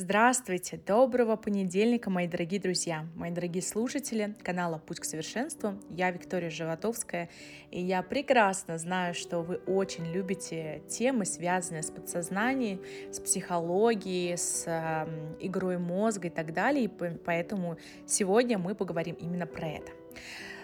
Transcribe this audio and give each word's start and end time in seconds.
Здравствуйте! 0.00 0.78
Доброго 0.86 1.34
понедельника, 1.34 2.08
мои 2.08 2.28
дорогие 2.28 2.60
друзья, 2.60 3.04
мои 3.16 3.32
дорогие 3.32 3.64
слушатели 3.64 4.36
канала 4.44 4.78
«Путь 4.78 5.00
к 5.00 5.04
совершенству». 5.04 5.74
Я 5.90 6.12
Виктория 6.12 6.50
Животовская, 6.50 7.28
и 7.72 7.82
я 7.82 8.04
прекрасно 8.04 8.78
знаю, 8.78 9.12
что 9.12 9.40
вы 9.40 9.56
очень 9.66 10.06
любите 10.06 10.82
темы, 10.88 11.24
связанные 11.24 11.82
с 11.82 11.90
подсознанием, 11.90 12.80
с 13.10 13.18
психологией, 13.18 14.38
с 14.38 14.68
э, 14.68 15.08
игрой 15.40 15.78
мозга 15.78 16.28
и 16.28 16.30
так 16.30 16.52
далее, 16.52 16.84
и 16.84 16.88
поэтому 16.88 17.76
сегодня 18.06 18.56
мы 18.56 18.76
поговорим 18.76 19.16
именно 19.16 19.48
про 19.48 19.66
это. 19.66 19.90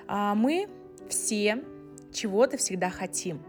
А 0.07 0.37
мы 0.37 0.69
все 1.09 1.65
чего-то 2.13 2.57
всегда 2.57 2.89
хотим, 2.89 3.43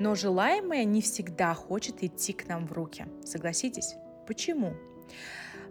но 0.00 0.16
желаемое 0.16 0.82
не 0.82 1.00
всегда 1.00 1.54
хочет 1.54 2.02
идти 2.02 2.32
к 2.32 2.48
нам 2.48 2.66
в 2.66 2.72
руки. 2.72 3.06
Согласитесь? 3.24 3.94
Почему? 4.26 4.74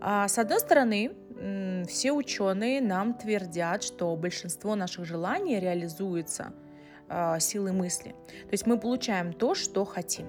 А, 0.01 0.27
с 0.27 0.37
одной 0.37 0.59
стороны, 0.59 1.11
все 1.87 2.11
ученые 2.11 2.81
нам 2.81 3.13
твердят, 3.13 3.83
что 3.83 4.15
большинство 4.15 4.75
наших 4.75 5.05
желаний 5.05 5.59
реализуется 5.59 6.53
а, 7.07 7.39
силой 7.39 7.71
мысли. 7.71 8.09
То 8.27 8.51
есть 8.51 8.65
мы 8.67 8.77
получаем 8.77 9.33
то, 9.33 9.55
что 9.55 9.85
хотим. 9.85 10.27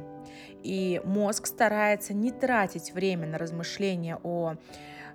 И 0.63 1.01
мозг 1.05 1.47
старается 1.47 2.15
не 2.15 2.31
тратить 2.31 2.93
время 2.93 3.27
на 3.27 3.39
размышления 3.39 4.19
о 4.23 4.55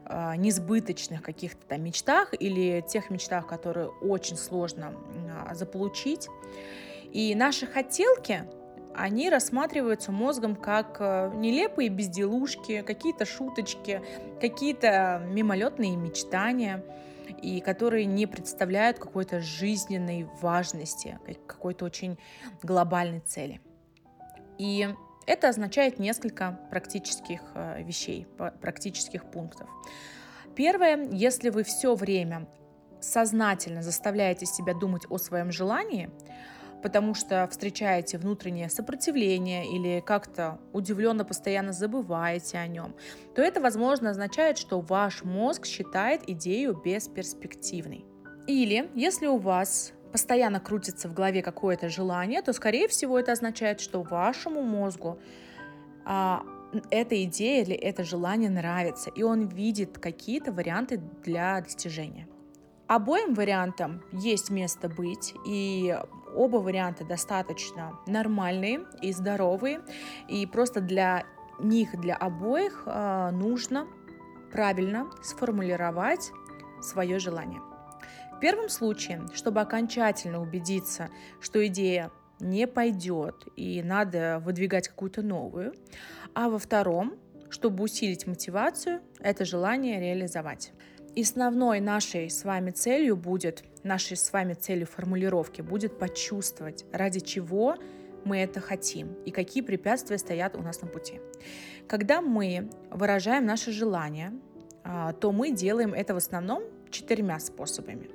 а, 0.05 0.36
несбыточных 0.36 1.22
каких-то 1.22 1.66
там 1.67 1.84
мечтах 1.84 2.34
или 2.39 2.84
тех 2.88 3.09
мечтах, 3.09 3.48
которые 3.48 3.88
очень 3.88 4.38
сложно 4.38 4.94
заполучить. 5.53 6.27
И 7.12 7.34
наши 7.36 7.66
хотелки 7.66 8.44
они 8.98 9.30
рассматриваются 9.30 10.12
мозгом 10.12 10.55
как 10.55 10.98
э, 10.99 11.31
нелепые 11.36 11.90
безделушки, 11.90 12.81
какие-то 12.81 13.26
шуточки, 13.26 14.02
какие-то 14.40 15.22
мимолетные 15.31 15.95
мечтания, 15.95 16.84
и 17.41 17.59
которые 17.59 18.05
не 18.05 18.28
представляют 18.28 19.00
какой-то 19.00 19.39
жизненной 19.39 20.28
важности, 20.42 21.20
какой-то 21.47 21.86
очень 21.86 22.17
глобальной 22.64 23.20
цели. 23.20 23.61
И 24.58 24.88
это 25.25 25.50
означает 25.50 26.00
несколько 26.00 26.59
практических 26.70 27.42
э, 27.53 27.83
вещей, 27.83 28.27
практических 28.61 29.25
пунктов. 29.25 29.70
Первое, 30.55 31.09
если 31.11 31.50
вы 31.50 31.64
все 31.64 31.95
время 31.95 32.48
сознательно 33.02 33.81
заставляете 33.81 34.45
себя 34.45 34.73
думать 34.73 35.03
о 35.09 35.17
своем 35.17 35.52
желании, 35.52 36.09
потому 36.86 37.16
что 37.16 37.47
встречаете 37.50 38.19
внутреннее 38.19 38.69
сопротивление 38.69 39.66
или 39.75 40.03
как-то 40.05 40.59
удивленно 40.72 41.25
постоянно 41.25 41.73
забываете 41.73 42.59
о 42.59 42.67
нем, 42.67 42.94
то 43.33 43.42
это, 43.42 43.59
возможно, 43.59 44.11
означает, 44.11 44.59
что 44.59 44.81
ваш 44.81 45.23
мозг 45.23 45.66
считает 45.66 46.30
идею 46.30 46.80
бесперспективной. 46.86 48.05
Или 48.45 48.92
если 48.94 49.25
у 49.25 49.38
вас 49.38 49.94
постоянно 50.11 50.59
крутится 50.59 51.09
в 51.09 51.16
голове 51.16 51.42
какое-то 51.42 51.89
желание, 51.89 52.44
то, 52.44 52.53
скорее 52.53 52.88
всего, 52.88 53.17
это 53.17 53.31
означает, 53.31 53.80
что 53.80 54.03
вашему 54.03 54.61
мозгу 54.61 55.17
а, 56.05 56.44
эта 56.92 57.23
идея 57.23 57.64
или 57.64 57.73
это 57.73 58.03
желание 58.03 58.52
нравится, 58.52 59.09
и 59.09 59.23
он 59.23 59.47
видит 59.47 59.97
какие-то 59.97 60.52
варианты 60.52 61.02
для 61.23 61.59
достижения. 61.61 62.27
Обоим 62.88 63.33
вариантам 63.33 64.03
есть 64.11 64.52
место 64.52 64.88
быть, 64.88 65.33
и 65.47 65.97
Оба 66.36 66.58
варианта 66.58 67.05
достаточно 67.05 67.97
нормальные 68.08 68.86
и 69.02 69.14
здоровые, 69.14 69.81
и 70.28 70.45
просто 70.45 70.81
для 70.81 71.25
них, 71.59 72.00
для 72.00 72.16
обоих 72.16 72.83
а, 72.86 73.31
нужно 73.31 73.88
правильно 74.52 75.09
сформулировать 75.23 76.31
свое 76.81 77.19
желание. 77.19 77.61
В 78.36 78.39
первом 78.39 78.69
случае, 78.69 79.25
чтобы 79.33 79.61
окончательно 79.61 80.42
убедиться, 80.42 81.09
что 81.39 81.65
идея 81.67 82.11
не 82.39 82.67
пойдет 82.67 83.48
и 83.55 83.81
надо 83.81 84.42
выдвигать 84.43 84.89
какую-то 84.89 85.21
новую, 85.21 85.73
а 86.33 86.49
во 86.49 86.60
втором, 86.60 87.15
чтобы 87.49 87.83
усилить 87.83 88.27
мотивацию, 88.27 89.02
это 89.20 89.45
желание 89.45 90.02
реализовать. 90.02 90.73
Основной 91.17 91.80
нашей 91.80 92.30
с 92.30 92.43
вами 92.43 92.71
целью 92.71 93.15
будет, 93.15 93.64
нашей 93.83 94.17
с 94.17 94.33
вами 94.33 94.53
целью 94.53 94.86
формулировки 94.86 95.61
будет 95.61 95.98
почувствовать, 95.98 96.86
ради 96.92 97.21
чего 97.21 97.77
мы 98.26 98.39
это 98.39 98.59
хотим 98.59 99.14
и 99.25 99.31
какие 99.31 99.64
препятствия 99.64 100.17
стоят 100.17 100.55
у 100.55 100.61
нас 100.61 100.81
на 100.81 100.87
пути. 100.87 101.21
Когда 101.87 102.21
мы 102.21 102.70
выражаем 102.89 103.45
наше 103.45 103.71
желание, 103.71 104.33
а, 104.83 105.14
то 105.14 105.31
мы 105.31 105.52
делаем 105.52 105.93
это 105.93 106.14
в 106.14 106.17
основном 106.17 106.64
четырьмя 106.89 107.39
способами. 107.39 108.09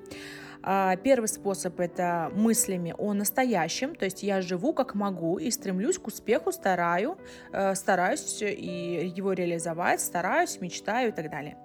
А, 0.62 0.96
первый 0.96 1.28
способ– 1.28 1.80
это 1.82 2.30
мыслями 2.34 2.94
о 2.98 3.14
настоящем, 3.14 3.94
то 3.94 4.04
есть 4.04 4.22
я 4.22 4.42
живу 4.42 4.74
как 4.74 4.94
могу 4.94 5.38
и 5.38 5.50
стремлюсь 5.50 5.98
к 5.98 6.06
успеху, 6.06 6.52
стараю, 6.52 7.16
э, 7.52 7.74
стараюсь 7.74 8.42
и 8.42 9.12
его 9.16 9.32
реализовать, 9.32 10.02
стараюсь, 10.02 10.60
мечтаю 10.60 11.10
и 11.10 11.12
так 11.12 11.30
далее. 11.30 11.56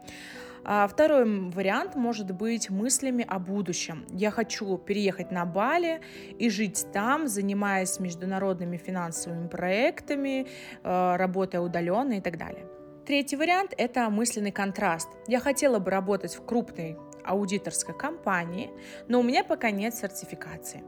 А 0.67 0.87
второй 0.87 1.51
вариант 1.51 1.95
может 1.95 2.31
быть 2.31 2.71
мыслями 2.71 3.23
о 3.27 3.37
будущем. 3.37 4.03
Я 4.09 4.31
хочу 4.31 4.79
переехать 4.79 5.29
на 5.29 5.45
Бали 5.45 6.01
и 6.39 6.49
жить 6.49 6.87
там, 6.91 7.27
занимаясь 7.27 7.99
международными 7.99 8.77
финансовыми 8.77 9.47
проектами, 9.47 10.47
э, 10.83 11.15
работая 11.17 11.61
удаленно 11.61 12.13
и 12.13 12.21
так 12.21 12.39
далее. 12.39 12.65
Третий 13.05 13.35
вариант– 13.35 13.75
это 13.77 14.09
мысленный 14.09 14.51
контраст. 14.51 15.07
Я 15.27 15.39
хотела 15.39 15.77
бы 15.77 15.91
работать 15.91 16.33
в 16.33 16.43
крупной 16.43 16.97
аудиторской 17.23 17.95
компании, 17.95 18.71
но 19.07 19.19
у 19.19 19.23
меня 19.23 19.43
пока 19.43 19.69
нет 19.69 19.93
сертификации. 19.93 20.83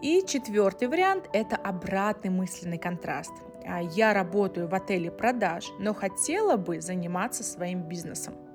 И 0.00 0.22
четвертый 0.24 0.86
вариант– 0.86 1.28
это 1.32 1.56
обратный 1.56 2.30
мысленный 2.30 2.78
контраст. 2.78 3.32
А, 3.66 3.82
я 3.82 4.14
работаю 4.14 4.68
в 4.68 4.74
отеле 4.76 5.10
продаж, 5.10 5.72
но 5.80 5.92
хотела 5.92 6.56
бы 6.56 6.80
заниматься 6.80 7.42
своим 7.42 7.82
бизнесом. 7.88 8.45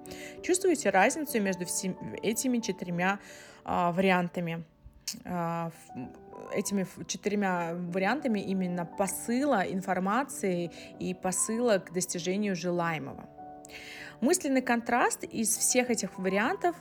Чувствуете 0.42 0.90
разницу 0.90 1.42
между 1.42 1.66
этими 2.22 2.60
четырьмя 2.60 3.20
а, 3.64 3.92
вариантами? 3.92 4.64
А, 5.26 5.72
этими 6.54 6.86
четырьмя 7.08 7.74
вариантами 7.76 8.40
именно 8.40 8.86
посыла 8.86 9.62
информации 9.62 10.72
и 11.00 11.14
посыла 11.14 11.78
к 11.80 11.94
достижению 11.94 12.56
желаемого. 12.56 13.30
Мысленный 14.20 14.62
контраст 14.62 15.24
из 15.24 15.56
всех 15.58 15.90
этих 15.90 16.18
вариантов, 16.20 16.76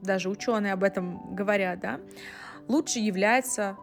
даже 0.00 0.28
ученые 0.28 0.72
об 0.72 0.84
этом 0.84 1.34
говорят, 1.34 1.80
да, 1.80 2.00
лучше 2.68 2.98
является 2.98 3.76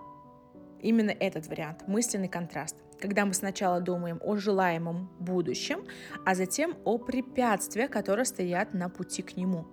именно 0.82 1.12
этот 1.12 1.48
вариант, 1.48 1.88
мысленный 1.88 2.30
контраст 2.30 2.76
когда 3.00 3.26
мы 3.26 3.34
сначала 3.34 3.80
думаем 3.82 4.20
о 4.22 4.36
желаемом 4.36 5.10
будущем, 5.20 5.86
а 6.26 6.36
затем 6.36 6.78
о 6.86 6.98
препятствиях, 6.98 7.90
которые 7.90 8.26
стоят 8.26 8.74
на 8.74 8.90
пути 8.90 9.22
к 9.22 9.38
нему. 9.38 9.66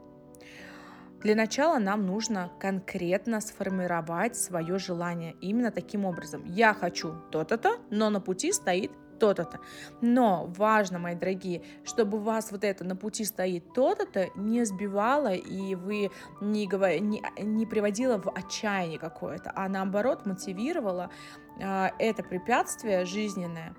Для 1.22 1.34
начала 1.34 1.78
нам 1.78 2.06
нужно 2.06 2.53
конкретно 2.60 3.41
сформировать 3.41 4.37
свое 4.37 4.78
желание 4.78 5.34
именно 5.41 5.70
таким 5.70 6.04
образом. 6.04 6.44
Я 6.44 6.75
хочу 6.75 7.14
то-то-то, 7.32 7.78
но 7.91 8.10
на 8.10 8.20
пути 8.20 8.53
стоит 8.53 8.92
то-то-то. 9.19 9.60
Но 10.00 10.47
важно, 10.56 10.99
мои 10.99 11.15
дорогие, 11.15 11.62
чтобы 11.84 12.19
вас 12.19 12.50
вот 12.50 12.65
это 12.65 12.84
на 12.84 12.97
пути 12.97 13.25
стоит 13.25 13.72
то-то-то 13.75 14.28
не 14.37 14.65
сбивало 14.65 15.32
и 15.34 15.75
вы 15.75 16.10
не, 16.41 16.66
говор... 16.66 16.99
не, 17.00 17.22
не 17.38 17.66
приводило 17.66 18.19
в 18.19 18.28
отчаяние 18.31 18.99
какое-то, 18.99 19.53
а 19.55 19.69
наоборот 19.69 20.26
мотивировало 20.26 21.10
э, 21.59 21.88
это 21.99 22.22
препятствие 22.22 23.05
жизненное, 23.05 23.75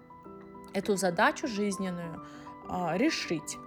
эту 0.74 0.96
задачу 0.96 1.48
жизненную 1.48 2.24
э, 2.70 2.98
решить. 2.98 3.58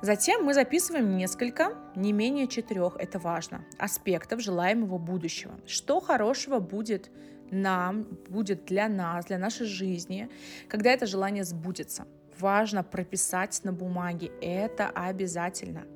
Затем 0.00 0.44
мы 0.44 0.54
записываем 0.54 1.16
несколько, 1.16 1.72
не 1.96 2.12
менее 2.12 2.46
четырех, 2.46 2.96
это 2.98 3.18
важно, 3.18 3.64
аспектов 3.78 4.40
желаемого 4.40 4.96
будущего. 4.96 5.58
Что 5.66 5.98
хорошего 5.98 6.60
будет 6.60 7.10
нам, 7.50 8.06
будет 8.28 8.64
для 8.64 8.88
нас, 8.88 9.26
для 9.26 9.38
нашей 9.38 9.66
жизни, 9.66 10.28
когда 10.68 10.90
это 10.90 11.06
желание 11.06 11.44
сбудется. 11.44 12.06
Важно 12.38 12.84
прописать 12.84 13.60
на 13.64 13.72
бумаге, 13.72 14.30
это 14.40 14.88
обязательно. 14.88 15.86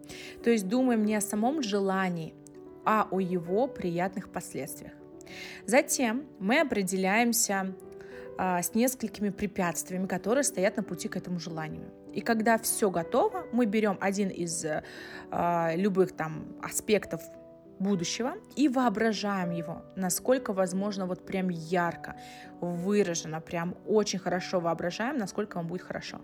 То 0.42 0.50
есть 0.50 0.68
думаем 0.68 1.04
не 1.04 1.14
о 1.14 1.20
самом 1.20 1.62
желании, 1.62 2.34
а 2.84 3.06
о 3.10 3.20
его 3.20 3.68
приятных 3.68 4.28
последствиях. 4.30 4.92
Затем 5.66 6.26
мы 6.40 6.60
определяемся 6.60 7.74
а, 8.38 8.60
с 8.60 8.74
несколькими 8.74 9.30
препятствиями, 9.30 10.06
которые 10.06 10.44
стоят 10.44 10.76
на 10.76 10.82
пути 10.82 11.08
к 11.08 11.16
этому 11.16 11.38
желанию. 11.38 11.92
И 12.12 12.20
когда 12.20 12.58
все 12.58 12.90
готово, 12.90 13.46
мы 13.52 13.66
берем 13.66 13.96
один 14.00 14.28
из 14.28 14.66
а, 15.30 15.74
любых 15.76 16.12
там 16.12 16.56
аспектов 16.60 17.22
будущего 17.82 18.34
и 18.56 18.68
воображаем 18.68 19.50
его, 19.50 19.82
насколько 19.96 20.52
возможно, 20.52 21.06
вот 21.06 21.26
прям 21.26 21.48
ярко, 21.48 22.16
выражено, 22.60 23.40
прям 23.40 23.74
очень 23.86 24.18
хорошо 24.18 24.60
воображаем, 24.60 25.18
насколько 25.18 25.56
вам 25.56 25.66
будет 25.66 25.82
хорошо. 25.82 26.20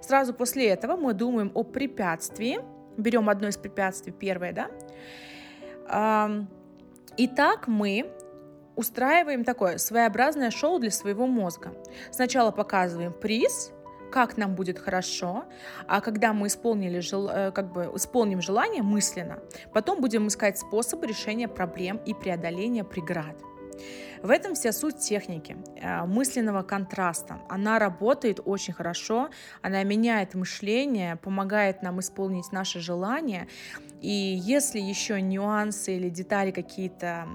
Сразу 0.00 0.32
после 0.32 0.68
этого 0.68 0.96
мы 0.96 1.12
думаем 1.12 1.50
о 1.54 1.62
препятствии. 1.64 2.60
Берем 2.96 3.28
одно 3.28 3.48
из 3.48 3.56
препятствий, 3.56 4.12
первое, 4.12 4.52
да. 4.52 4.70
Итак, 7.18 7.66
мы 7.68 8.10
устраиваем 8.74 9.44
такое 9.44 9.78
своеобразное 9.78 10.50
шоу 10.50 10.78
для 10.78 10.90
своего 10.90 11.26
мозга. 11.26 11.72
Сначала 12.10 12.50
показываем 12.50 13.12
приз, 13.12 13.72
как 14.16 14.38
нам 14.38 14.54
будет 14.54 14.78
хорошо, 14.78 15.44
а 15.86 16.00
когда 16.00 16.32
мы 16.32 16.46
исполнили, 16.46 17.00
э, 17.00 17.50
как 17.52 17.70
бы 17.70 17.90
исполним 17.96 18.40
желание 18.40 18.82
мысленно, 18.82 19.38
потом 19.74 20.00
будем 20.00 20.26
искать 20.28 20.58
способы 20.58 21.06
решения 21.06 21.48
проблем 21.48 22.00
и 22.06 22.14
преодоления 22.14 22.82
преград. 22.82 23.36
В 24.22 24.30
этом 24.30 24.54
вся 24.54 24.72
суть 24.72 24.98
техники 25.00 25.54
э, 25.82 26.06
мысленного 26.06 26.62
контраста. 26.62 27.40
Она 27.50 27.78
работает 27.78 28.40
очень 28.42 28.72
хорошо, 28.72 29.28
она 29.60 29.84
меняет 29.84 30.34
мышление, 30.34 31.16
помогает 31.16 31.82
нам 31.82 32.00
исполнить 32.00 32.52
наши 32.52 32.80
желания. 32.80 33.48
И 34.00 34.10
если 34.10 34.80
еще 34.80 35.20
нюансы 35.20 35.94
или 35.94 36.08
детали 36.08 36.52
какие-то 36.52 37.28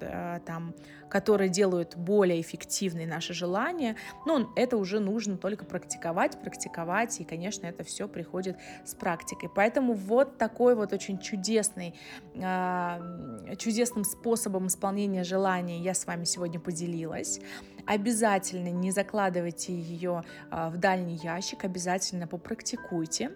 там, 0.00 0.74
которые 1.08 1.48
делают 1.48 1.96
более 1.96 2.40
эффективные 2.40 3.06
наши 3.06 3.34
желания, 3.34 3.96
ну, 4.26 4.48
это 4.56 4.76
уже 4.76 5.00
нужно 5.00 5.36
только 5.36 5.64
практиковать, 5.64 6.40
практиковать, 6.40 7.20
и, 7.20 7.24
конечно, 7.24 7.66
это 7.66 7.84
все 7.84 8.08
приходит 8.08 8.56
с 8.84 8.94
практикой. 8.94 9.50
Поэтому 9.54 9.94
вот 9.94 10.38
такой 10.38 10.74
вот 10.74 10.92
очень 10.92 11.18
чудесный, 11.18 11.94
э, 12.34 13.56
чудесным 13.56 14.04
способом 14.04 14.68
исполнения 14.68 15.24
желаний 15.24 15.80
я 15.80 15.94
с 15.94 16.06
вами 16.06 16.24
сегодня 16.24 16.60
поделилась. 16.60 17.40
Обязательно 17.86 18.68
не 18.68 18.90
закладывайте 18.92 19.72
ее 19.72 20.22
э, 20.50 20.68
в 20.68 20.76
дальний 20.78 21.16
ящик, 21.16 21.64
обязательно 21.64 22.26
попрактикуйте 22.26 23.32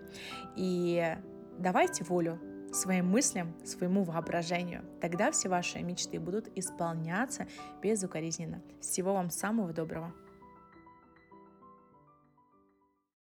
и 0.56 1.16
давайте 1.58 2.05
волю 2.05 2.38
своим 2.75 3.09
мыслям, 3.09 3.55
своему 3.65 4.05
воображению. 4.05 4.85
Тогда 5.00 5.31
все 5.31 5.49
ваши 5.49 5.81
мечты 5.81 6.19
будут 6.19 6.49
исполняться 6.56 7.47
безукоризненно. 7.82 8.62
Всего 8.81 9.15
вам 9.15 9.31
самого 9.31 9.73
доброго! 9.73 10.12